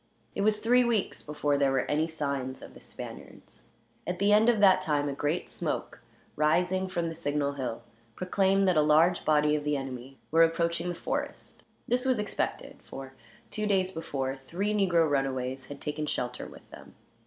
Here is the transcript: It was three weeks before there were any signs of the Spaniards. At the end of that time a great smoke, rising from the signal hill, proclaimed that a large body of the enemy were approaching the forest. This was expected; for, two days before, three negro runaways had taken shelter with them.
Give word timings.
It 0.33 0.41
was 0.41 0.57
three 0.59 0.83
weeks 0.83 1.21
before 1.21 1.59
there 1.59 1.71
were 1.71 1.85
any 1.85 2.07
signs 2.07 2.63
of 2.63 2.73
the 2.73 2.81
Spaniards. 2.81 3.65
At 4.07 4.17
the 4.17 4.33
end 4.33 4.49
of 4.49 4.59
that 4.59 4.81
time 4.81 5.07
a 5.07 5.13
great 5.13 5.47
smoke, 5.47 6.01
rising 6.35 6.87
from 6.87 7.07
the 7.07 7.13
signal 7.13 7.53
hill, 7.53 7.83
proclaimed 8.15 8.67
that 8.67 8.75
a 8.77 8.81
large 8.81 9.23
body 9.23 9.55
of 9.55 9.63
the 9.63 9.77
enemy 9.77 10.17
were 10.31 10.41
approaching 10.41 10.89
the 10.89 10.95
forest. 10.95 11.61
This 11.87 12.03
was 12.03 12.17
expected; 12.17 12.77
for, 12.83 13.13
two 13.51 13.67
days 13.67 13.91
before, 13.91 14.39
three 14.47 14.73
negro 14.73 15.07
runaways 15.07 15.65
had 15.65 15.79
taken 15.79 16.07
shelter 16.07 16.47
with 16.47 16.67
them. 16.71 16.95